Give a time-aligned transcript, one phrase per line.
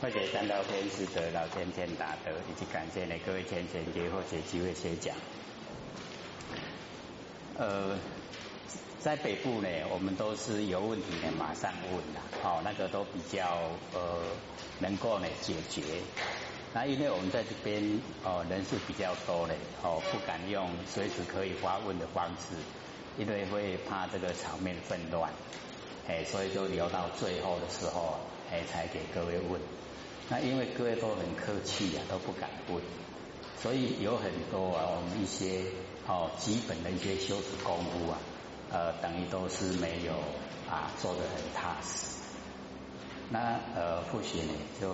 [0.00, 5.14] 或者三道天师得老天天大德，以及感谢呢各位天贤给或者机会先讲。
[7.56, 7.98] 呃，
[9.00, 13.58] 在北部呢，我们都是有问题呢马上问的，哦，那个都比较
[13.92, 14.22] 呃
[14.78, 15.82] 能够呢解决。
[16.72, 22.54] 那因为我们在这边哦人数比较多嘞，哦不敢用随时可以发问的方式，
[23.18, 25.32] 因为会怕这个场面纷乱，
[26.06, 28.20] 哎，所以就留到最后的时候，
[28.52, 29.60] 哎才给各位问。
[30.30, 32.82] 那因为各位都很客气呀，都不敢问，
[33.62, 35.62] 所以有很多啊，我们一些
[36.06, 38.18] 哦基本的一些修持功夫啊，
[38.70, 40.12] 呃，等于都是没有
[40.70, 42.20] 啊做得很踏实。
[43.30, 44.90] 那呃，或许呢，就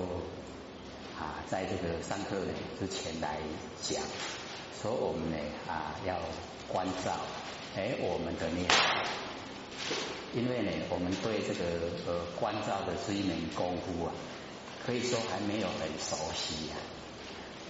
[1.19, 2.37] 啊在这个上课
[2.79, 3.39] 之前来
[3.83, 4.01] 讲，
[4.81, 6.15] 说我们呢啊要
[6.69, 7.11] 关照
[7.75, 8.69] 哎我们的念，
[10.33, 11.65] 因为呢我们对这个
[12.07, 14.13] 呃关照的是一门功夫啊。
[14.87, 16.77] 可以说还没有很熟悉呀，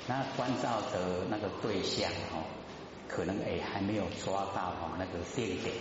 [0.09, 2.43] 那关照的那个对象哦，
[3.09, 5.73] 可能哎还没有抓到哦那个定点。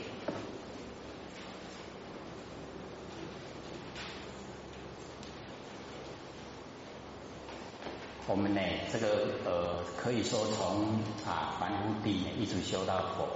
[8.27, 13.27] 我们呢这个呃可以说从啊凡夫地一直修到佛，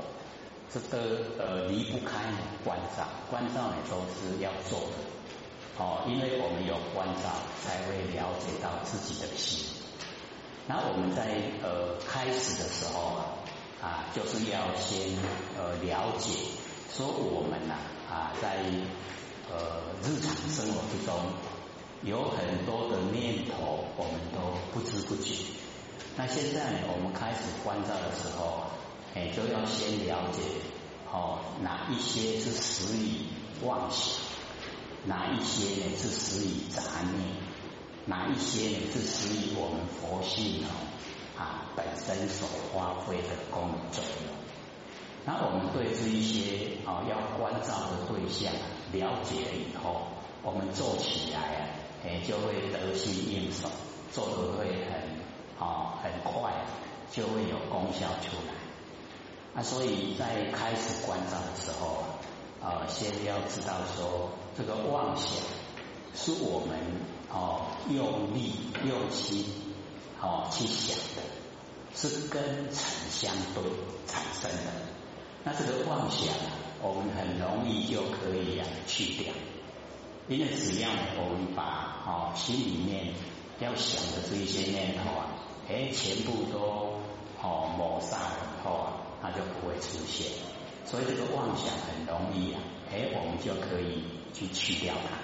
[0.71, 2.31] 这个呃离不开
[2.63, 5.16] 关照，关照呢都是要做的。
[5.77, 7.29] 哦，因为我们有关照，
[7.63, 9.63] 才会了解到自己的心。
[10.67, 13.21] 那我们在呃开始的时候啊，
[13.81, 15.15] 啊，就是要先
[15.55, 16.33] 呃了解，
[16.91, 17.75] 说我们呐
[18.09, 18.65] 啊在
[19.53, 21.15] 呃日常生活之中
[22.03, 25.35] 有很多的念头，我们都不知不觉。
[26.17, 28.63] 那现在，我们开始关照的时候，
[29.13, 30.41] 哎，就要先了解
[31.11, 33.27] 哦，哪一些是实以
[33.63, 34.26] 妄想。
[35.07, 37.37] 哪一些呢是始于杂念？
[38.05, 40.67] 哪一些呢是始于我们佛性哦
[41.37, 44.35] 啊本身所发挥的功能作用？
[45.23, 48.51] 那我们对这一些啊要关照的对象
[48.91, 50.07] 了解了以后，
[50.43, 51.63] 我们做起来啊，
[52.03, 53.69] 哎就会得心应手，
[54.11, 56.51] 做的会很啊很快，
[57.13, 58.53] 就会有功效出来。
[59.53, 62.19] 那所以在开始关照的时候啊。
[62.59, 65.29] 啊，先要知道说，这个妄想
[66.15, 66.79] 是我们
[67.29, 68.53] 哦用力
[68.83, 69.45] 用心
[70.19, 71.21] 哦去想的，
[71.93, 72.41] 是跟
[72.71, 72.81] 尘
[73.11, 73.63] 相对
[74.07, 74.71] 产生的。
[75.43, 76.27] 那这个妄想，
[76.81, 79.31] 我们很容易就可以啊去掉，
[80.27, 83.13] 因为只要我们把哦心里面
[83.59, 85.37] 要想的这一些念头啊，
[85.69, 86.99] 哎全部都
[87.43, 90.31] 哦抹杀以后啊，它就不会出现。
[90.83, 92.59] 所以这个妄想很容易啊，
[92.91, 94.03] 哎，我们就可以
[94.37, 95.17] 去去掉它。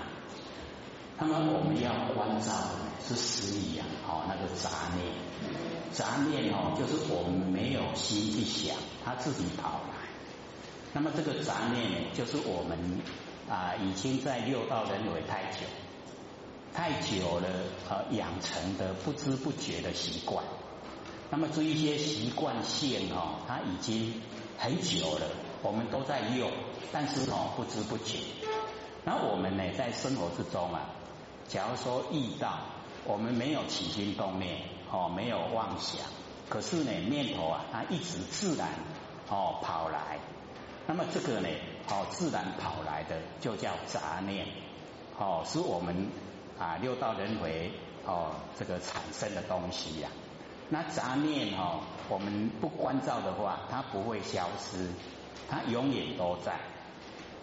[1.19, 2.69] 那么我们要关照的
[3.07, 5.06] 是实意啊，哦，那个杂念，
[5.91, 8.75] 杂念哦，就是我们没有心去想，
[9.06, 10.09] 它自己跑来。
[10.91, 12.78] 那么这个杂念呢，就是我们
[13.50, 15.59] 啊已经在六道轮回太久，
[16.74, 17.47] 太久了
[17.90, 20.44] 呃养成的不知不觉的习惯。
[21.30, 24.22] 那么这一些习惯性哦，它已经
[24.57, 25.28] 很久了。
[25.62, 26.51] 我们都在用，
[26.91, 28.19] 但是哦不知不觉。
[29.05, 30.89] 那我们呢，在生活之中啊，
[31.47, 32.59] 假如说遇到
[33.05, 34.59] 我们没有起心动念，
[34.91, 35.99] 哦没有妄想，
[36.49, 38.69] 可是呢念头啊，它一直自然
[39.29, 40.19] 哦跑来。
[40.87, 41.49] 那么这个呢，
[41.89, 44.47] 哦自然跑来的就叫杂念，
[45.19, 46.07] 哦是我们
[46.57, 47.71] 啊六道轮回
[48.05, 50.09] 哦这个产生的东西呀。
[50.69, 54.89] 那杂念哦，我们不关照的话，它不会消失。
[55.49, 56.57] 它永远都在。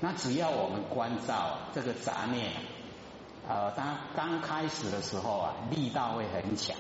[0.01, 2.53] 那只要我们关照这个杂念，
[3.47, 6.75] 呃，当刚开始的时候啊，力道会很强，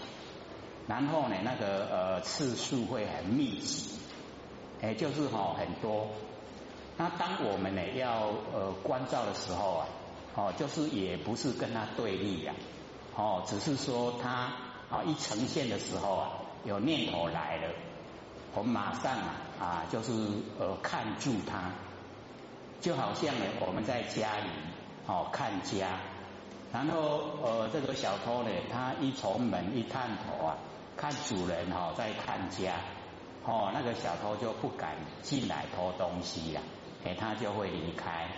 [0.86, 3.90] 然后呢，那个呃次数会很密集，
[4.80, 6.08] 哎，就是哈很多。
[6.96, 9.86] 那当我们呢要呃关照的时候啊，
[10.34, 12.54] 哦，就是也不是跟他对立呀，
[13.14, 14.30] 哦，只是说他
[14.90, 16.30] 啊一呈现的时候啊，
[16.64, 17.68] 有念头来了。
[18.54, 20.12] 我们马上啊啊，就是
[20.58, 21.70] 呃看住他，
[22.80, 24.48] 就好像呢我们在家里
[25.06, 26.00] 哦看家，
[26.72, 30.56] 然后呃这个小偷呢，他一从门一探头啊，
[30.96, 32.74] 看主人哈在看家，
[33.44, 36.60] 哦那个小偷就不敢进来偷东西了，
[37.04, 38.28] 哎他就会离开，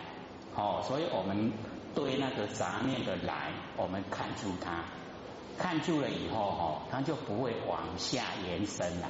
[0.56, 1.52] 哦所以我们
[1.94, 4.84] 对那个杂念的来，我们看住他，
[5.58, 9.08] 看住了以后哈，他就不会往下延伸了。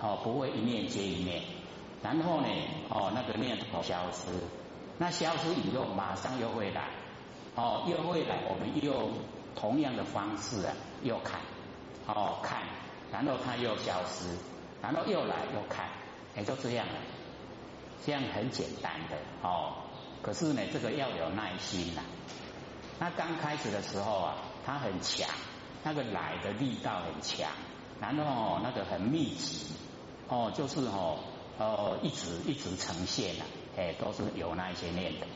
[0.00, 1.42] 哦，不会一面接一面，
[2.04, 2.46] 然后呢，
[2.88, 4.30] 哦，那个念头消失，
[4.98, 6.88] 那消失以后马上又会来，
[7.54, 9.10] 哦，又会来，我们又
[9.54, 11.40] 同样的方式啊，又看，
[12.06, 12.62] 哦看，
[13.12, 14.26] 然后它又消失，
[14.82, 15.88] 然后又来又看，
[16.36, 16.94] 也就这样了，
[18.04, 19.84] 这样很简单的哦。
[20.20, 22.02] 可是呢，这个要有耐心呐。
[22.98, 24.34] 那刚开始的时候啊，
[24.66, 25.28] 它很强，
[25.84, 27.48] 那个来的力道很强，
[28.00, 29.66] 然后那个很密集，
[30.28, 31.20] 哦，就是哦，
[31.58, 33.44] 哦，一直一直呈现呐，
[33.76, 35.26] 哎，都是有那一些念头。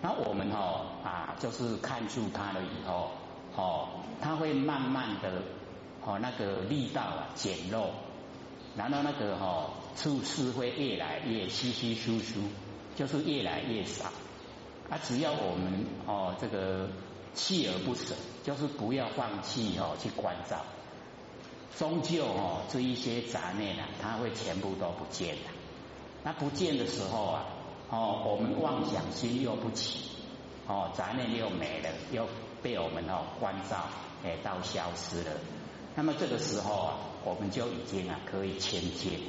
[0.00, 3.10] 那我们哦啊，就是看住它了以后，
[3.56, 3.88] 哦，
[4.20, 5.42] 它会慢慢的
[6.04, 7.90] 哦那个力道啊减弱，
[8.76, 12.40] 然后那个哦处事会越来越稀稀疏疏，
[12.94, 14.04] 就是越来越少。
[14.88, 16.88] 啊，只要我们哦这个
[17.34, 18.14] 锲而不舍，
[18.44, 20.64] 就是不要放弃哦去关照，
[21.76, 25.57] 终究哦这一些杂念啊，它会全部都不见了。
[26.28, 27.46] 那不见的时候啊。
[27.90, 30.10] 哦，我们妄想心又不起，
[30.66, 32.28] 哦，杂念又没了，又
[32.62, 33.86] 被我们哦关照，
[34.22, 35.30] 哎，到消失了。
[35.94, 39.20] 那么这个时候啊，我们就已经啊可以前进。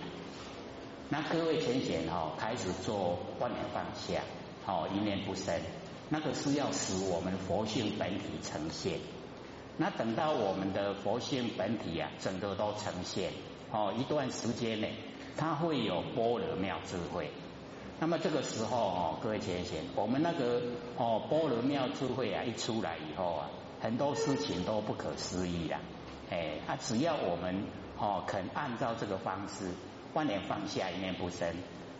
[1.08, 4.22] 那各位浅显哦，开始做万念放下，
[4.66, 5.58] 哦，一念不生，
[6.10, 9.00] 那个是要使我们佛性本体呈现。
[9.78, 13.32] 那等到我们的佛性本体啊，整个都呈现，
[13.72, 14.96] 哦，一段时间内，
[15.40, 17.32] 它会有般若妙智慧。
[17.98, 20.62] 那么这个时候哦，各位前贤，我们那个
[20.98, 23.50] 哦般若妙智慧啊一出来以后啊，
[23.80, 25.80] 很多事情都不可思议啦。
[26.30, 27.64] 哎，啊只要我们
[27.98, 29.72] 哦肯按照这个方式，
[30.14, 31.56] 万念放下，一念不生，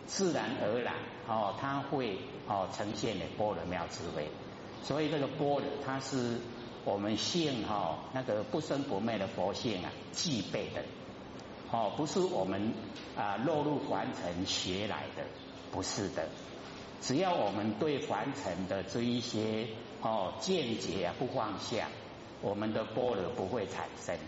[0.06, 0.94] 自然而然
[1.26, 4.28] 哦，它会哦呈现的般若妙智慧。
[4.82, 6.38] 所以这个般若，它是
[6.84, 10.82] 我们性哈那个不生不灭的佛性啊具备的，
[11.72, 12.72] 哦不是我们
[13.16, 15.24] 啊落入凡尘学来的。
[15.72, 16.28] 不是的，
[17.00, 19.68] 只要我们对凡尘的这一些
[20.02, 21.86] 哦见解啊不放下，
[22.42, 24.18] 我们的波罗不会产生。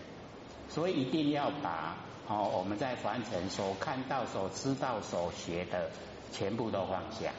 [0.69, 1.97] 所以一定要把
[2.29, 5.91] 哦我们在凡尘所看到、所知道、所学的
[6.31, 7.33] 全部都放下，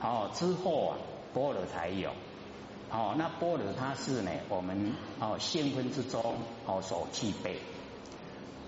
[0.00, 0.98] 哦之后啊
[1.32, 2.10] 波罗才有。
[2.90, 6.34] 哦那波罗它是呢我们哦性分之中
[6.66, 7.60] 哦所具备。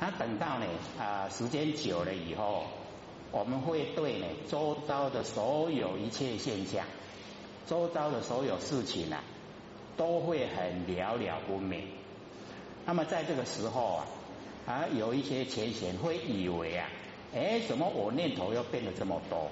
[0.00, 0.66] 那等到呢
[0.98, 2.64] 啊时间久了以后。
[3.32, 6.86] 我们会对呢周遭的所有一切现象，
[7.66, 9.24] 周遭的所有事情啊，
[9.96, 11.88] 都会很了了不明。
[12.86, 14.06] 那么在这个时候啊，
[14.68, 16.88] 啊有一些前贤会以为啊，
[17.34, 19.50] 哎，怎么我念头又变得这么多？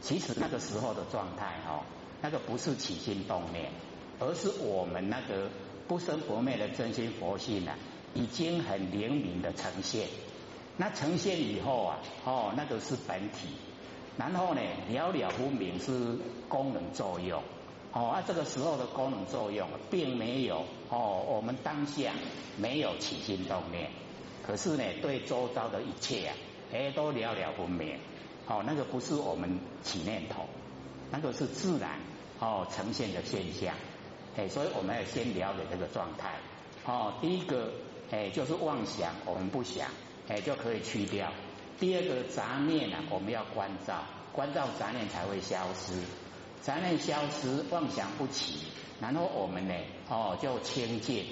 [0.00, 1.84] 其实那个时候的状态哈，
[2.22, 3.70] 那个不是起心动念，
[4.18, 5.50] 而是我们那个
[5.86, 7.76] 不生不灭的真心佛性啊，
[8.14, 10.08] 已经很灵敏的呈现。
[10.76, 13.48] 那呈现以后啊，哦，那个是本体，
[14.16, 16.16] 然后呢，了了不明是
[16.48, 17.42] 功能作用，
[17.92, 22.12] 哦，啊，这个时候的功能作用并没有哦，我们当下
[22.56, 23.90] 没有起心动念，
[24.46, 26.36] 可是呢，对周遭的一切啊，
[26.72, 27.98] 哎，都了了不明，
[28.46, 30.46] 哦，那个不是我们起念头，
[31.10, 32.00] 那个是自然
[32.38, 33.74] 哦呈现的现象，
[34.36, 36.36] 哎，所以我们要先了解这个状态，
[36.86, 37.70] 哦，第一个
[38.10, 39.88] 哎就是妄想，我们不想。
[40.28, 41.32] 哎，就可以去掉。
[41.80, 45.94] 第二个杂念呢，我们要关照，关照杂念才会消失。
[46.60, 48.66] 杂念消失，妄想不起，
[49.00, 49.74] 然后我们呢，
[50.08, 51.24] 哦，就清净。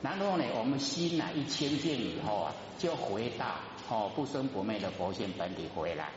[0.00, 3.56] 然后呢，我们心呢一清净以后啊，就回到
[3.90, 6.08] 哦不生不灭的佛性本体回来。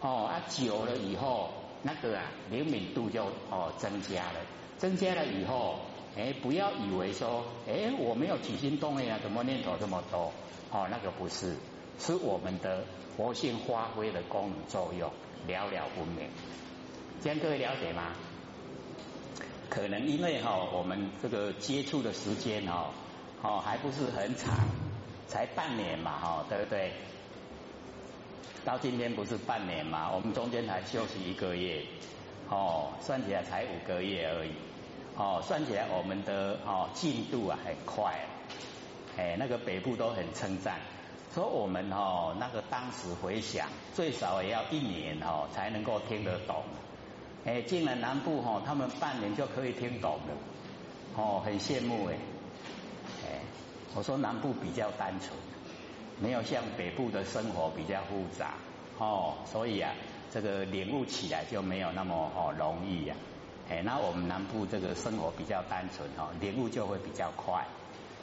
[0.00, 1.50] 哦啊，久了以后，
[1.82, 4.40] 那个啊灵敏度就哦增加了。
[4.78, 5.80] 增加了以后，
[6.16, 10.32] 哎，不要以为说，哎，我没有起心动念啊，怎么念头这么多？
[10.70, 11.56] 哦，那个不是，
[11.98, 12.84] 是我们的
[13.16, 15.10] 活性发挥的功能作用，
[15.46, 16.28] 了了不明。
[17.22, 18.12] 这样各位了解吗？
[19.68, 22.90] 可能因为哈，我们这个接触的时间哦，
[23.42, 24.54] 哦还不是很长，
[25.26, 26.92] 才半年嘛，哈，对不对？
[28.64, 31.82] 到今天不是半年嘛，我们中间才休息一个月，
[32.48, 34.50] 哦，算起来才五个月而已，
[35.16, 38.18] 哦，算起来我们的哦进度啊很快。
[39.16, 40.80] 哎，那个北部都很称赞，
[41.32, 46.64] 说我们哦，那个当时回想，最少也要一年哦才能够听得懂。
[47.44, 50.34] 哎，进了南部哈，他们半年就可以听懂了，
[51.16, 52.16] 哦，很羡慕哎。
[53.24, 53.38] 哎，
[53.94, 55.30] 我说南部比较单纯，
[56.20, 58.54] 没有像北部的生活比较复杂，
[58.98, 59.92] 哦，所以啊，
[60.32, 63.14] 这个领悟起来就没有那么哦容易呀。
[63.70, 67.66] 哎，那我们南部这个生活比较单纯哦，领悟就会比较快。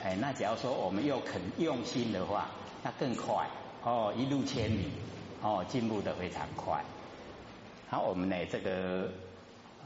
[0.03, 2.50] 哎，那假如说我们又肯用心的话，
[2.83, 3.48] 那更快
[3.83, 4.91] 哦，一路千里
[5.41, 6.83] 哦，进步的非常快。
[7.89, 9.10] 好，我们呢这个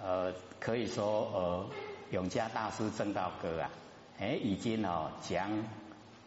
[0.03, 1.65] 呃，可以说呃，
[2.11, 3.69] 永嘉大师正道歌啊，
[4.19, 5.49] 哎，已经哦讲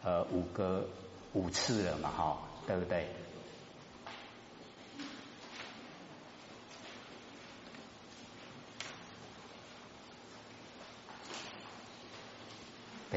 [0.03, 0.87] 呃五个
[1.33, 3.07] 五次了嘛，哈，对不对？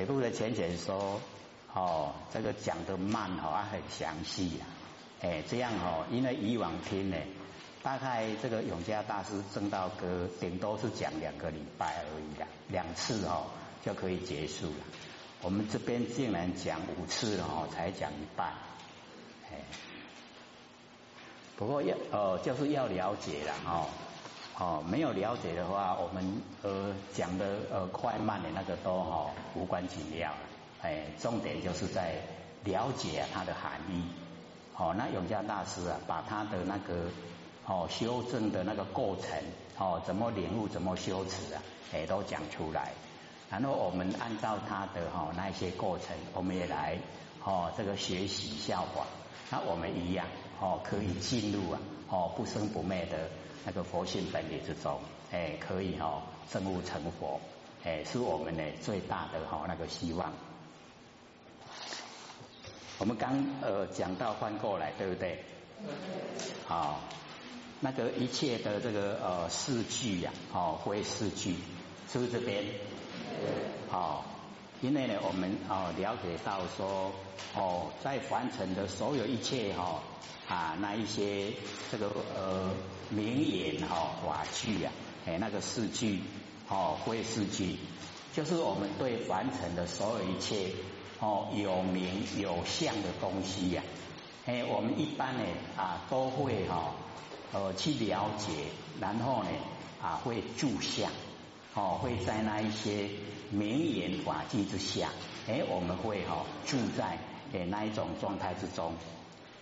[0.02, 1.20] 北部的浅浅说，
[1.72, 4.66] 哦，这个讲的慢哈，很详细呀，
[5.20, 7.16] 哎，这样哦，因为以往听呢，
[7.84, 13.46] 大概这个永嘉大师正道歌顶多是讲两个礼拜而已的，两次哦
[13.84, 14.84] 就可以结束了。
[15.40, 18.54] 我们这边竟然讲五次了哦，才讲一半，
[19.52, 19.62] 哎，
[21.56, 23.86] 不过要哦就是要了解了哦。
[24.62, 26.24] 哦，没有了解的话，我们
[26.62, 29.26] 呃讲的呃快慢的那个都哈
[29.56, 30.32] 无关紧要，
[30.80, 32.14] 哎，重点就是在
[32.62, 34.04] 了解它的含义。
[34.76, 37.10] 哦，那永嘉大师啊，把他的那个
[37.66, 39.36] 哦修正的那个过程，
[39.78, 41.60] 哦怎么领悟，怎么修持啊，
[41.92, 42.92] 也都讲出来。
[43.50, 46.96] 然后我们按照他的哈那些过程，我们也来
[47.44, 49.04] 哦这个学习效果。
[49.50, 50.24] 那我们一样
[50.60, 53.28] 哦可以进入啊哦不生不灭的。
[53.64, 55.00] 那个佛性本理之中，
[55.30, 57.40] 哎，可以哈证悟成佛，
[57.84, 60.32] 哎，是我们的最大的哈那个希望。
[62.98, 65.44] 我们刚呃讲到翻过来，对不对？
[66.66, 67.00] 好，
[67.80, 71.56] 那个一切的这个呃四句呀，哦，会四句，
[72.12, 72.64] 是不是这边？
[73.90, 74.24] 好，
[74.80, 77.12] 因为呢，我们哦了解到说，
[77.54, 80.02] 哦，在凡尘的所有一切哈。
[80.48, 81.50] 啊，那一些
[81.90, 82.68] 这个呃
[83.14, 84.92] 名言哈法句啊，
[85.26, 86.20] 哎那个四句
[86.68, 87.76] 哦会四句，
[88.34, 90.70] 就是我们对凡尘的所有一切
[91.20, 93.82] 哦有名有相的东西呀，
[94.46, 95.44] 哎我们一般呢
[95.76, 96.94] 啊都会哈
[97.52, 98.48] 呃去了解，
[98.98, 99.50] 然后呢
[100.00, 101.10] 啊会住相
[101.74, 103.10] 哦会在那一些
[103.50, 105.10] 名言法句之下，
[105.46, 107.18] 哎我们会哈住在
[107.52, 108.94] 哎那一种状态之中。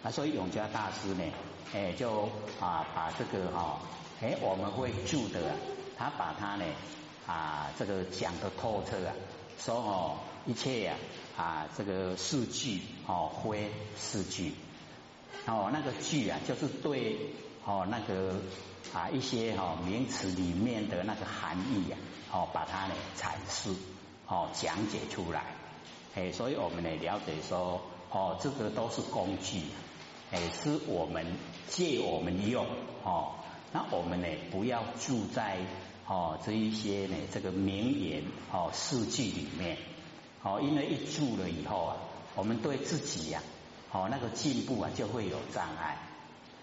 [0.02, 1.24] 啊，所以永嘉大师呢，
[1.72, 2.28] 哎，就
[2.60, 3.78] 啊把这个哈，
[4.20, 5.54] 哎，我们会住的，
[5.96, 6.64] 他把他呢
[7.28, 9.14] 啊这个讲的透彻啊，
[9.56, 10.96] 说哦一切呀
[11.36, 14.52] 啊这个四句哦灰四句
[15.46, 17.16] 哦那个句啊就是对
[17.64, 18.34] 哦那个
[18.92, 21.96] 啊一些哈名词里面的那个含义呀
[22.32, 23.72] 哦把它呢阐释
[24.26, 25.54] 哦讲解出来，
[26.16, 29.62] 哎，所以我们呢了解说哦这个都是工具。
[30.32, 31.26] 哎，是我们
[31.68, 32.64] 借我们用
[33.02, 33.32] 哦，
[33.72, 35.58] 那我们呢不要住在
[36.06, 38.22] 哦这一些呢这个名言
[38.52, 39.76] 哦事句里面
[40.44, 41.96] 哦，因为一住了以后啊，
[42.36, 43.42] 我们对自己呀
[43.90, 45.98] 哦那个进步啊就会有障碍。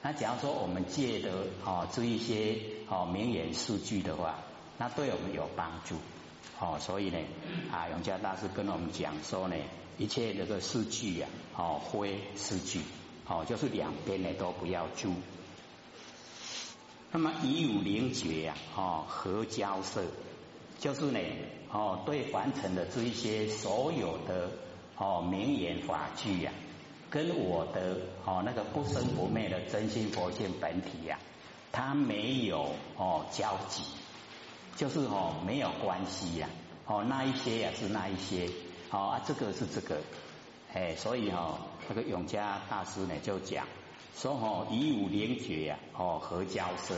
[0.02, 2.58] 那假如说我们借的哦这一些
[2.88, 4.40] 哦名言事句的话，
[4.78, 5.96] 那对我们有帮助
[6.62, 7.20] 哦，所以呢
[7.70, 9.58] 啊永嘉大师跟我们讲说呢，
[9.98, 12.80] 一切这个事句呀哦非事句。
[13.30, 15.14] 哦，就是两边呢都不要住。
[17.12, 20.04] 那么以五灵觉呀，哦合交涉，
[20.80, 21.20] 就是呢，
[21.72, 24.52] 哦对凡尘的这一些所有的
[24.98, 26.52] 哦名言法句呀，
[27.10, 31.18] 跟我的哦那个不生不灭的真心佛性本体呀，
[31.72, 33.84] 它没有哦交集，
[34.76, 36.50] 就是哦没有关系呀，
[36.86, 38.50] 哦那一些呀是那一些，
[38.92, 40.02] 哦啊这个是这个。
[40.74, 41.58] 哎，所以哈，
[41.90, 43.66] 那个永嘉大师呢就讲
[44.16, 46.96] 说哦，以五灵觉呀，哦合交涉，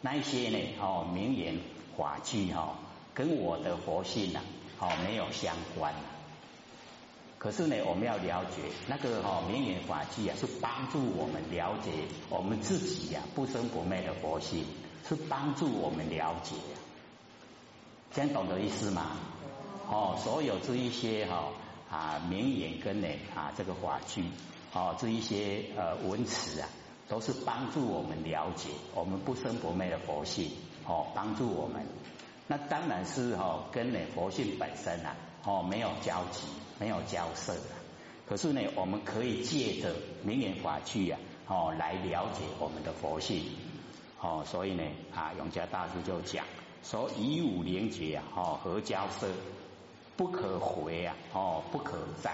[0.00, 1.58] 那些呢哦名言
[1.96, 2.76] 法句哈，
[3.14, 4.40] 跟我的佛性呐
[4.80, 5.94] 哦没有相关。
[7.38, 11.90] 可是呢，我们要了解那个哈名言法句啊，是帮助我们了解
[12.28, 14.64] 我们自己呀不生不灭的佛性，
[15.08, 16.54] 是帮助我们了解。
[18.12, 19.16] 这样懂得意思吗？
[19.88, 21.48] 哦，所有这一些哈。
[21.92, 24.24] 啊，名言跟呢啊，这个法句
[24.72, 26.68] 哦，这一些呃文词啊，
[27.06, 30.50] 都是帮助我们了解我们不生不灭的佛性
[30.86, 31.86] 哦，帮助我们。
[32.46, 36.46] 那当然是哦，跟呢佛性本身啊哦没有交集，
[36.78, 37.60] 没有交涉的。
[38.26, 39.94] 可是呢，我们可以借着
[40.24, 43.44] 名言法句啊哦来了解我们的佛性
[44.18, 44.42] 哦。
[44.46, 44.82] 所以呢
[45.14, 46.46] 啊，永嘉大师就讲
[46.82, 49.28] 说以五连结啊哦合交涉。
[50.16, 51.16] 不可回啊！
[51.32, 52.30] 哦，不可再。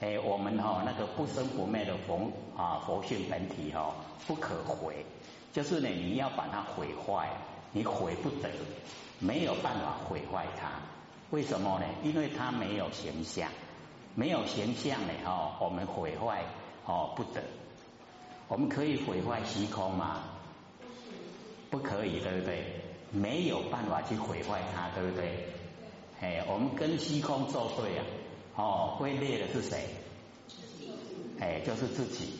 [0.00, 3.94] 哎，我们哈那个不生不灭的佛啊佛性本体哈，
[4.26, 5.04] 不可回，
[5.52, 7.30] 就是呢你要把它毁坏，
[7.72, 8.50] 你毁不得，
[9.18, 10.70] 没有办法毁坏它。
[11.30, 11.86] 为什么呢？
[12.02, 13.48] 因为它没有形象，
[14.14, 16.44] 没有形象呢哈，我们毁坏
[16.84, 17.42] 哦不得。
[18.48, 20.22] 我们可以毁坏虚空吗？
[21.70, 22.80] 不可以，对不对？
[23.10, 25.46] 没有办法去毁坏它，对不对？
[26.20, 28.04] 哎，我们跟虚空作对啊，
[28.56, 29.84] 哦，会裂的是谁？
[31.38, 32.38] 哎，就是自己。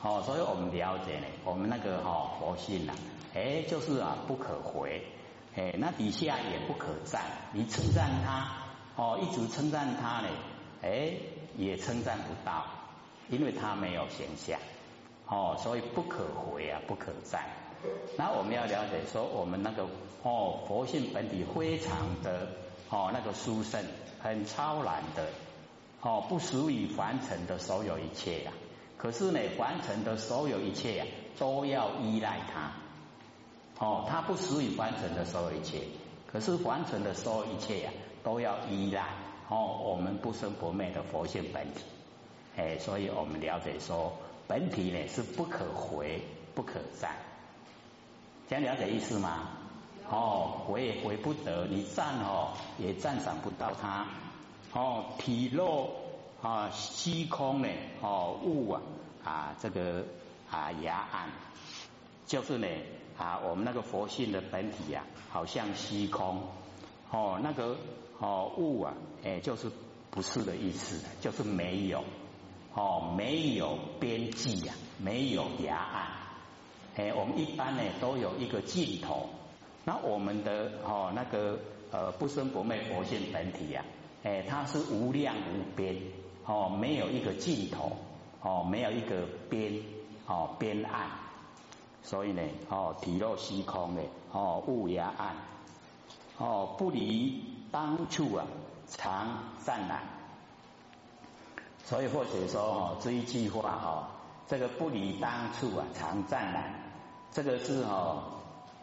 [0.00, 2.94] 哦，所以我们了解呢，我们那个哈佛性呐，
[3.34, 5.02] 哎，就是啊不可回，
[5.56, 7.20] 哎，那底下也不可赞。
[7.52, 8.48] 你称赞他，
[8.96, 10.28] 哦，一直称赞他呢，
[10.82, 11.12] 哎，
[11.56, 12.64] 也称赞不到，
[13.28, 14.58] 因为他没有形象。
[15.26, 17.44] 哦，所以不可回啊，不可赞。
[18.16, 19.84] 那我们要了解说，我们那个
[20.22, 22.48] 哦佛性本体非常的
[22.90, 23.84] 哦那个殊胜，
[24.20, 25.26] 很超然的
[26.00, 28.52] 哦，不属于凡尘的所有一切呀。
[28.96, 31.06] 可是呢，凡尘的所有一切呀，
[31.38, 32.72] 都要依赖它。
[33.84, 35.82] 哦，它不属于凡尘的所有一切，
[36.26, 37.92] 可是凡尘的所有一切呀，
[38.24, 39.04] 都要依赖
[39.48, 41.84] 哦我们不生不灭的佛性本体。
[42.56, 44.12] 哎，所以我们了解说，
[44.48, 46.22] 本体呢是不可回、
[46.54, 47.16] 不可赞。
[48.48, 49.57] 这样了解意思吗？
[50.10, 54.06] 哦，回也回不得，你赞哦也赞赏不到它。
[54.72, 55.90] 哦，体肉
[56.42, 57.68] 啊虚空呢，
[58.00, 58.82] 哦物啊
[59.24, 60.04] 啊这个
[60.50, 61.28] 啊崖岸，
[62.26, 62.66] 就是呢
[63.18, 66.42] 啊我们那个佛性的本体呀，好像虚空。
[67.10, 67.76] 哦，那个
[68.18, 69.70] 哦物啊，哎就是
[70.10, 72.02] 不是的意思，就是没有。
[72.74, 76.06] 哦，没有边际呀，没有崖岸。
[76.96, 79.28] 哎，我们一般呢都有一个尽头，
[79.88, 81.58] 那我们的哦那个
[81.90, 83.82] 呃不生不灭佛性本体呀，
[84.22, 85.96] 哎它是无量无边，
[86.44, 87.92] 哦没有一个尽头，
[88.42, 89.80] 哦没有一个边，
[90.26, 91.06] 哦边岸，
[92.02, 95.34] 所以呢哦体若虚空的哦物压岸，
[96.36, 97.42] 哦不离
[97.72, 98.44] 当处啊
[98.88, 100.02] 常湛然，
[101.82, 104.10] 所以或者说哦这一句话哈，
[104.46, 106.74] 这个不离当处啊常湛然。
[107.30, 108.37] 这个是哦，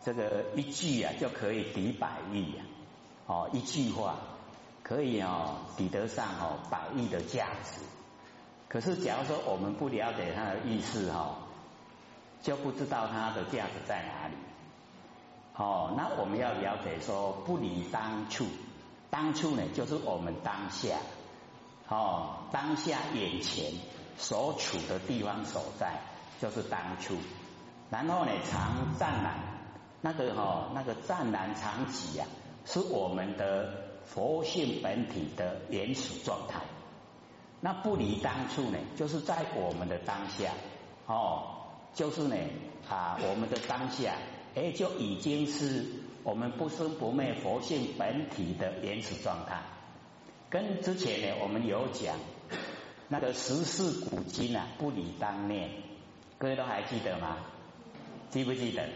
[0.05, 2.63] 这个一句啊就可以抵百亿呀，
[3.25, 4.17] 哦一句话
[4.83, 7.81] 可以哦抵得上哦百亿的价值。
[8.69, 11.39] 可是假如说我们不了解它的意思哈，
[12.44, 14.35] 就不知道它的价值在哪里。
[15.55, 18.46] 哦，那我们要了解说不离当处，
[19.09, 20.98] 当处呢就是我们当下，
[21.87, 23.72] 哦当下眼前
[24.20, 26.00] 所处的地方所在
[26.39, 27.15] 就是当处。
[27.89, 29.39] 然后呢，常湛然，
[30.05, 32.27] 那个哈，那个湛然常寂呀，
[32.63, 33.74] 是我们的
[34.05, 36.61] 佛性本体的原始状态。
[37.59, 40.51] 那不离当处呢，就是在我们的当下，
[41.07, 41.57] 哦，
[41.96, 42.35] 就是呢
[42.87, 44.13] 啊，我们的当下，
[44.53, 45.83] 哎，就已经是
[46.22, 49.59] 我们不生不灭佛性本体的原始状态。
[50.51, 52.15] 跟之前呢，我们有讲
[53.07, 55.72] 那个十四古今啊，不离当念，
[56.37, 57.37] 各位都还记得吗？
[58.29, 58.87] 记不记得？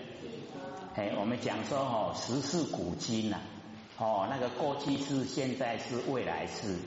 [1.00, 3.38] 哎，我们讲说哦，十世古今呐，
[3.98, 6.78] 哦，那个过去是，现在是，未来是，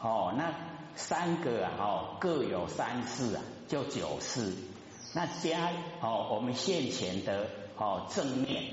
[0.00, 0.52] 哦，那
[0.96, 4.52] 三个啊，哦，各有三世啊，就九世。
[5.14, 8.64] 那加哦，我们现前的哦正念，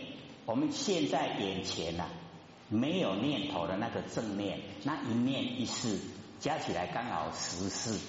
[0.47, 2.05] 我们现在眼前呐，
[2.67, 5.99] 没有念头的那个正念，那一念一世
[6.39, 7.99] 加起来刚好十世。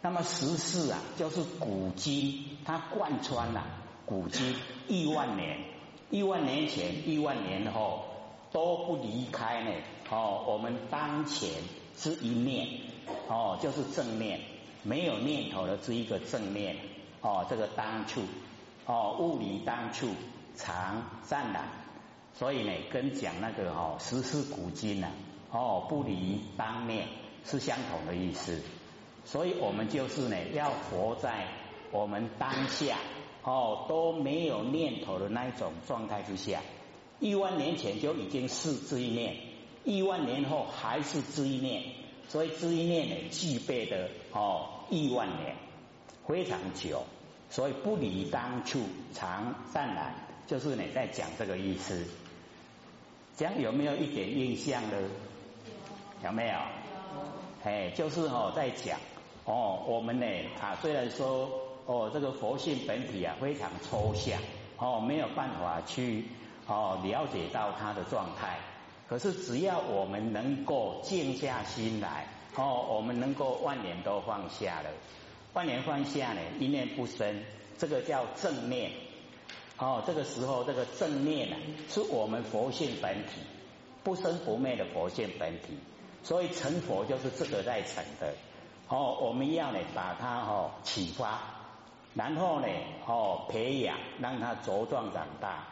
[0.00, 3.62] 那么十世啊，就是古今它贯穿了。
[4.06, 4.56] 古今
[4.88, 5.58] 亿万年，
[6.10, 8.04] 亿万年前、亿万年后
[8.52, 9.70] 都不离开呢。
[10.10, 11.48] 哦，我们当前
[11.96, 12.66] 是一念，
[13.28, 14.40] 哦，就是正念，
[14.82, 16.76] 没有念头的这一个正念。
[17.22, 18.22] 哦，这个当处，
[18.86, 20.08] 哦，物理当处
[20.56, 21.68] 常湛然。
[22.34, 25.08] 所以呢，跟讲那个哦，时事古今呢，
[25.52, 27.06] 哦，不离当面
[27.44, 28.62] 是相同的意思。
[29.26, 31.46] 所以我们就是呢，要活在
[31.92, 32.96] 我们当下。
[33.42, 36.60] 哦，都没有念头的那一种状态之下，
[37.20, 39.34] 亿万年前就已经是这一念，
[39.82, 41.82] 亿万年后还是这一念，
[42.28, 45.56] 所以这一念呢具备的哦亿万年
[46.26, 47.02] 非常久，
[47.48, 48.82] 所以不离当处
[49.14, 50.14] 常淡然，
[50.46, 52.06] 就是你在讲这个意思，
[53.38, 54.98] 这样有没有一点印象呢？
[56.22, 56.54] 有没有？
[57.64, 59.00] 哎，就是哦在讲
[59.46, 60.26] 哦我们呢
[60.60, 61.59] 啊虽然说。
[61.86, 64.40] 哦，这个佛性本体啊，非常抽象，
[64.78, 66.26] 哦，没有办法去
[66.66, 68.58] 哦了解到它的状态。
[69.08, 74.90] 可是只要我们能够静下心来，哦，我们能够万年都放下了，
[75.52, 77.42] 万年放下呢，一念不生，
[77.76, 78.92] 这个叫正念。
[79.78, 81.56] 哦，这个时候这个正念呢，
[81.88, 83.40] 是我们佛性本体
[84.04, 85.78] 不生不灭的佛性本体，
[86.22, 88.34] 所以成佛就是这个在成的。
[88.88, 91.59] 哦，我们要呢把它哦启发。
[92.14, 92.66] 然后呢，
[93.06, 95.64] 哦，培养让他茁壮长大，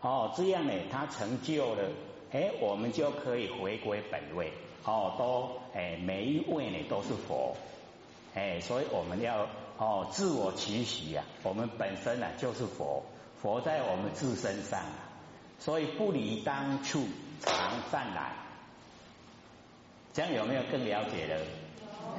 [0.00, 1.88] 哦，这样呢，他成就了，
[2.32, 4.52] 哎，我们就可以回归本位，
[4.84, 7.56] 哦，都哎每一位呢都是佛，
[8.34, 9.46] 哎，所以我们要
[9.78, 13.02] 哦自我期许啊，我们本身呢就是佛，
[13.40, 14.80] 佛在我们自身上，
[15.58, 17.04] 所以不离当处
[17.40, 18.32] 常善来，
[20.12, 21.40] 这样有没有更了解了？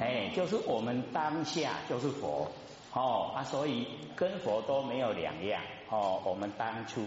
[0.00, 2.50] 哎，就是我们当下就是佛，
[2.92, 7.06] 哦啊，所以跟佛都没有两样，哦，我们当初，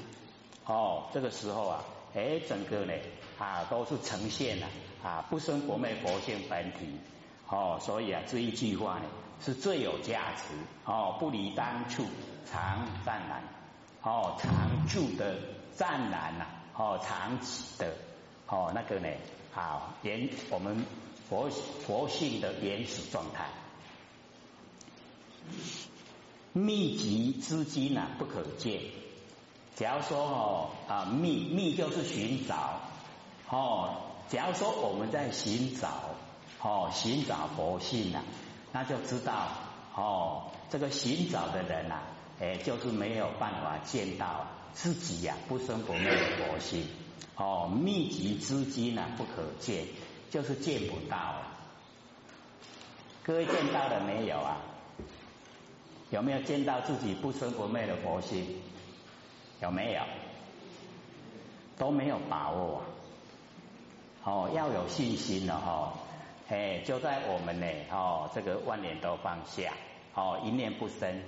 [0.66, 1.84] 哦，这个时候啊。
[2.14, 2.94] 哎，整个呢
[3.40, 4.68] 啊都是呈现了
[5.02, 7.00] 啊不生不灭佛性本体
[7.48, 9.06] 哦，所以啊这一句话呢
[9.40, 12.04] 是最有价值哦，不离当初
[12.46, 13.42] 常湛然
[14.04, 15.38] 哦，常住的
[15.78, 17.96] 湛然呐哦，常起的
[18.48, 19.08] 哦那个呢
[19.56, 20.86] 啊原我们
[21.30, 23.46] 佛佛性的原始状态，
[26.54, 28.82] 密集资金呐不可见。
[29.76, 32.82] 假如说哦啊觅觅就是寻找
[33.50, 33.96] 哦，
[34.30, 35.90] 假如说我们在寻找
[36.62, 38.24] 哦寻找佛性呐，
[38.74, 39.48] 那就知道
[39.96, 42.02] 哦这个寻找的人呐，
[42.40, 46.86] 哎就是没有办法见到自己呀不生不灭的佛性
[47.36, 49.86] 哦密集之机呢不可见，
[50.30, 51.36] 就是见不到。
[53.24, 54.58] 各位见到了没有啊？
[56.12, 58.46] 有没有见到自己不生不灭的佛性？
[59.60, 60.02] 有没有？
[61.78, 62.84] 都没有把握，
[64.24, 65.94] 哦，要有信心了哈，
[66.48, 69.74] 哎，就在我们呢，哦，这个万年都放下，
[70.14, 71.24] 哦，一念不生，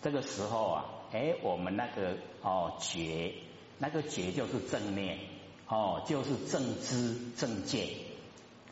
[0.00, 3.32] 这个时候啊，哎，我们那个哦觉，
[3.78, 5.18] 那个觉就是正念，
[5.66, 7.88] 哦，就是正知正见，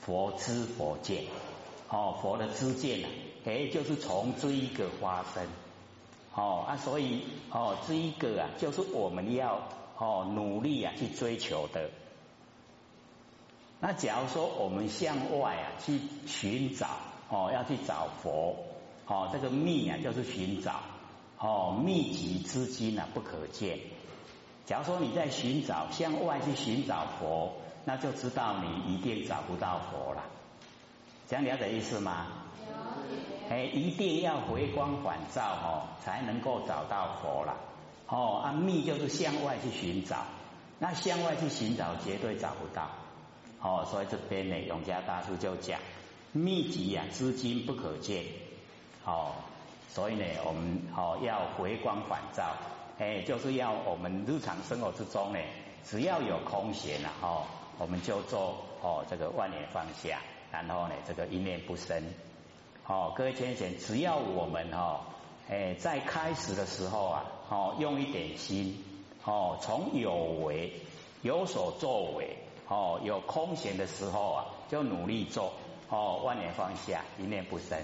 [0.00, 1.24] 佛知佛见，
[1.88, 3.08] 哦，佛的知见呢，
[3.44, 5.46] 哎，就是从这一个发生。
[6.34, 11.90] 哦啊，所以哦，这一个啊，就是我们要哦努力啊去追求的。
[13.78, 16.88] 那假如说我们向外啊去寻找
[17.28, 18.56] 哦，要去找佛
[19.06, 20.80] 哦，这个密啊就是寻找
[21.38, 23.78] 哦，密集之金啊不可见。
[24.66, 27.52] 假如说你在寻找向外去寻找佛，
[27.84, 30.24] 那就知道你一定找不到佛了。
[31.28, 32.26] 这样了解意思吗？
[33.48, 37.54] 哎，一定要回光返照哦，才能够找到佛了。
[38.08, 40.24] 哦，啊，密就是向外去寻找，
[40.78, 42.90] 那向外去寻找绝对找不到。
[43.60, 45.80] 哦，所以这边呢，永嘉大师就讲，
[46.32, 48.24] 密集呀，资金不可见。
[49.04, 49.32] 哦，
[49.88, 52.44] 所以呢，我们哦要回光返照，
[52.98, 55.38] 哎，就是要我们日常生活之中呢，
[55.84, 57.44] 只要有空闲了哦，
[57.78, 62.02] 我们就做哦这个万年放下，然后呢，这个一念不生。
[62.86, 65.06] 哦，各位先生，只要我们哈，
[65.48, 68.84] 哎，在开始的时候啊，哦，用一点心，
[69.24, 70.74] 哦，从有为
[71.22, 72.36] 有所作为，
[72.68, 75.54] 哦，有空闲的时候啊，就努力做，
[75.88, 77.78] 哦，万年放下，一念不生。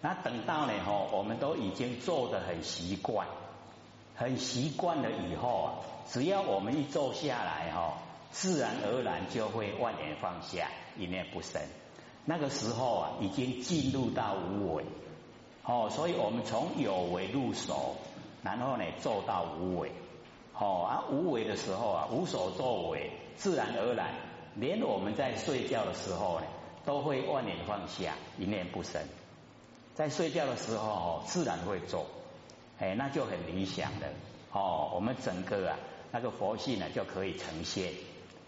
[0.00, 3.26] 那等到呢，哈，我们都已经做的很习惯，
[4.14, 5.68] 很习惯了以后啊，
[6.08, 7.94] 只要我们一坐下来，哈，
[8.30, 11.60] 自然而然就会万年放下，一念不生。
[12.24, 14.84] 那个时候啊，已经进入到无为
[15.64, 17.96] 哦，所以我们从有为入手，
[18.42, 19.92] 然后呢做到无为
[20.58, 24.14] 哦，啊无为的时候啊，无所作为，自然而然，
[24.54, 26.46] 连我们在睡觉的时候呢，
[26.84, 29.02] 都会万念放下，一念不生。
[29.94, 32.06] 在睡觉的时候哦，自然会做，
[32.78, 34.08] 哎，那就很理想的
[34.52, 34.90] 哦。
[34.94, 35.78] 我们整个啊，
[36.10, 37.92] 那个佛性呢就可以呈现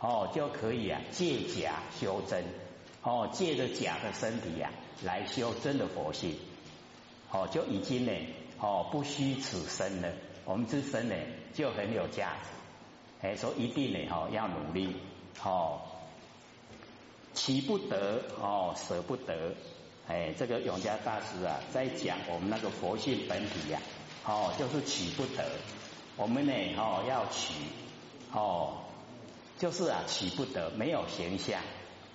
[0.01, 2.45] 哦，就可以啊借假修真。
[3.07, 4.73] 哦，借着假的身体呀，
[5.05, 6.37] 来修真的佛性，
[7.31, 8.11] 哦，就已经呢，
[8.59, 10.13] 哦，不虚此生了。
[10.45, 11.15] 我们这身呢，
[11.55, 13.29] 就很有价值。
[13.29, 14.97] 哎，说一定呢，哦，要努力，
[15.45, 15.83] 哦，
[17.33, 19.55] 起不得，哦，舍不得。
[20.09, 23.81] 哎，这个永嘉大师啊，在讲我们那个佛性本体呀，
[24.25, 25.49] 哦，就是起不得。
[26.17, 27.55] 我们呢，哦，要取，
[28.33, 28.79] 哦，
[29.61, 31.61] 就是啊，起不得，没有形象。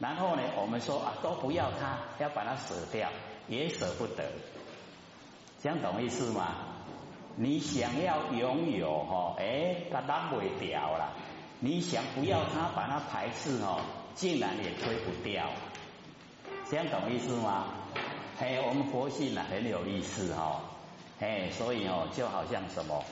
[0.02, 3.08] 然后呢，我们说啊，都不要它，要把它舍掉，
[3.48, 4.24] 也舍不得，
[5.62, 6.56] 这样懂意思吗？
[7.36, 11.14] 你想要拥有哈，哎，它拿不掉了；
[11.60, 13.80] 你想不要它，把它排斥哈，
[14.16, 15.52] 竟然也推不掉，
[16.68, 17.66] 这样懂意思吗？
[18.40, 20.62] 哎，我们佛性啊很有意思哈，
[21.20, 23.04] 哎，所以哦，就好像什么，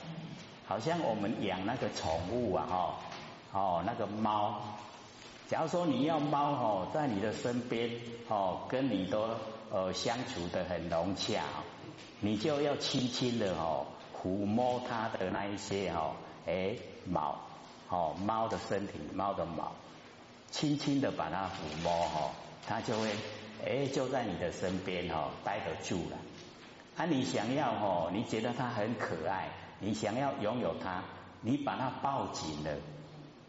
[0.66, 2.94] 好像我们养那个宠物啊哈，
[3.52, 4.60] 哦，那个猫。
[5.50, 7.90] 假如说你要猫哦，在你的身边
[8.28, 9.28] 哦，跟你都
[9.72, 11.42] 呃相处的很融洽，
[12.20, 13.84] 你就要轻轻的哦
[14.16, 16.12] 抚摸它的那一些哦
[16.46, 17.36] 哎毛
[17.88, 19.72] 哦猫的身体猫的毛
[20.52, 22.30] 轻轻的把它抚摸哈，
[22.64, 23.10] 它就会
[23.66, 26.16] 哎就在你的身边哦待得住了。
[26.96, 29.48] 啊，你想要哈，你觉得它很可爱，
[29.80, 31.02] 你想要拥有它，
[31.40, 32.76] 你把它抱紧了，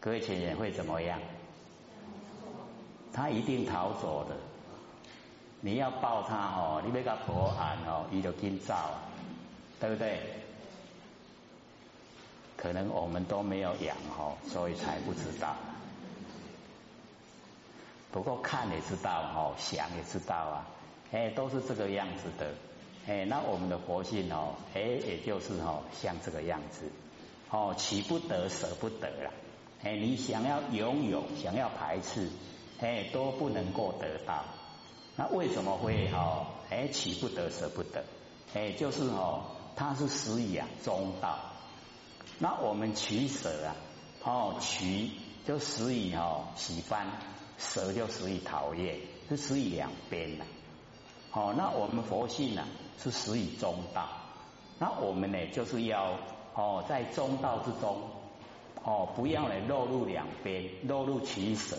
[0.00, 1.20] 各位亲人会怎么样？
[3.12, 4.36] 他一定逃走的。
[5.60, 8.74] 你要抱他哦，你别个婆安哦，你就紧走，
[9.78, 10.18] 对不对？
[12.56, 15.54] 可能我们都没有养哦，所以才不知道。
[18.10, 20.66] 不过看也知道哦，想也知道啊，
[21.12, 22.52] 哎，都是这个样子的。
[23.06, 26.90] 哎，那我们的佛性哦，哎，也就是哦，像这个样子
[27.50, 29.30] 哦，取不得，舍不得了。
[29.82, 32.28] 哎，你想要拥有，想要排斥，
[32.82, 34.44] 哎，都不能够得到。
[35.14, 36.48] 那为什么会哈？
[36.68, 38.04] 哎，取不得，舍不得，
[38.54, 39.44] 哎，就是哦，
[39.76, 41.38] 它是始以啊中道。
[42.40, 43.76] 那我们取舍啊，
[44.24, 45.10] 哦，取
[45.46, 47.06] 就始以哦喜欢，
[47.56, 50.44] 舍就始以讨厌，是始以两边的。
[51.30, 52.66] 哦，那我们佛性呢
[52.98, 54.08] 是始以中道。
[54.80, 56.18] 那我们呢就是要
[56.54, 58.02] 哦在中道之中，
[58.82, 61.76] 哦不要呢落入两边，落入取舍。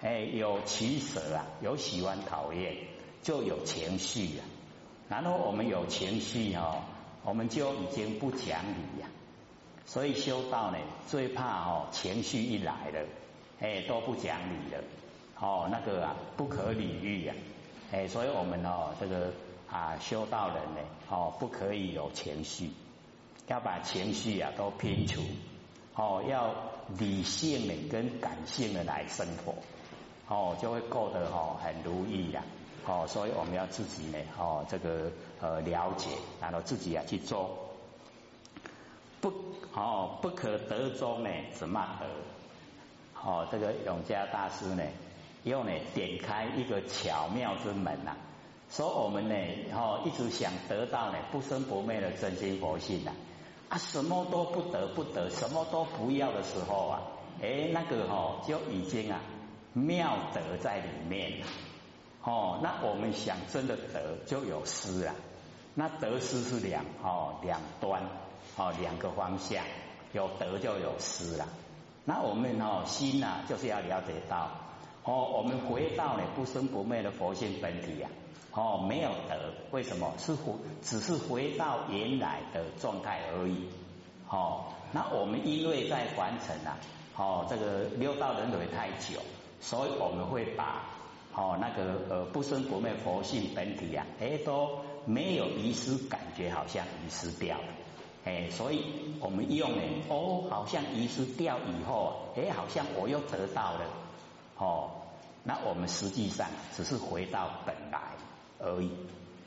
[0.00, 2.76] 哎，有取舍啊，有喜欢讨厌，
[3.22, 4.44] 就有情绪啊。
[5.08, 6.82] 然后我们有情绪哦，
[7.24, 9.08] 我们就已经不讲理呀。
[9.86, 13.06] 所以修道呢，最怕哦情绪一来了，
[13.58, 14.84] 哎都不讲理了，
[15.40, 17.34] 哦那个啊不可理喻呀。
[17.90, 19.32] 哎，所以我们哦这个
[19.68, 22.70] 啊修道人呢，哦不可以有情绪，
[23.48, 25.22] 要把情绪啊都摒除，
[25.96, 26.54] 哦要
[26.98, 29.54] 理性的跟感性的来生活。
[30.28, 32.44] 哦，就会过得哦很如意呀，
[32.86, 35.10] 哦，所以我们要自己呢，哦，这个
[35.40, 37.56] 呃了解，然后自己啊去做，
[39.22, 39.32] 不，
[39.74, 42.06] 哦，不可得中呢，怎么得？
[43.24, 44.84] 哦，这个永嘉大师呢，
[45.44, 48.14] 又呢点开一个巧妙之门呐，
[48.70, 49.34] 说我们呢，
[49.72, 53.12] 哦，一直想得到呢不生不灭的真心佛性呐，
[53.70, 57.00] 啊，什么都不得不得，什么都不要的时候啊，
[57.40, 59.18] 哎，那个哦就已经啊。
[59.72, 61.42] 妙德在里面，
[62.24, 65.14] 哦，那我们想真的德就有失啊。
[65.74, 68.02] 那得失是两哦两端
[68.56, 69.64] 哦两个方向，
[70.12, 71.46] 有得就有失了。
[72.04, 74.50] 那我们哦心呐就是要了解到
[75.04, 78.08] 哦，我们回到呢不生不灭的佛性本体呀，
[78.52, 83.68] 哦没有得，为什么是回只是回到原来的状态而已。
[84.28, 86.76] 哦，那我们因为在凡尘啊，
[87.16, 89.20] 哦这个六道轮回太久。
[89.60, 90.84] 所以我们会把
[91.34, 97.64] 哦那个呃不生不灭佛性本体啊，哎都没有遗失，感觉好像遗失掉了，
[98.24, 98.84] 哎，所以
[99.20, 103.80] 我们用呢哦好像遗失掉以后，哎好像我又得到了，
[104.56, 104.90] 哦，
[105.44, 108.00] 那我们实际上只是回到本来
[108.58, 108.90] 而已，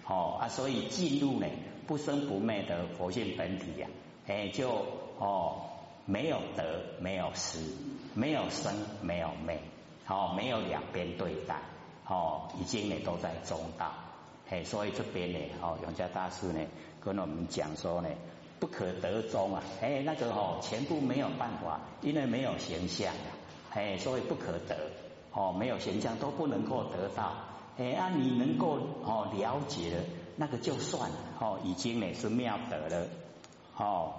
[0.08, 1.48] 哦啊，所以进入呢
[1.88, 3.88] 不生不灭的佛性本体呀，
[4.28, 4.86] 哎就
[5.20, 5.62] 哦
[6.06, 7.60] 没有得没有失，
[8.14, 9.60] 没有生没有灭。
[10.12, 11.56] 哦，没有两边对待，
[12.06, 13.94] 哦，已经呢都在中道，
[14.46, 16.60] 嘿，所以这边呢，哦，永嘉大师呢
[17.00, 18.10] 跟我们讲说呢，
[18.60, 23.32] 不可得中啊，哎，那个哦，全部没有办法，因为没有形象啊，
[23.72, 24.76] 哎，所以不可得，
[25.32, 27.32] 哦，没有形象都不能够得到，
[27.78, 30.04] 哎，啊，你能够哦了解了，
[30.36, 33.08] 那个就算了，哦，已经呢是妙得了，
[33.78, 34.16] 哦，